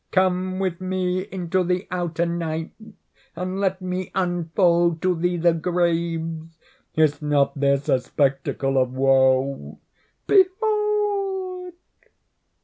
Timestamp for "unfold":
4.15-4.99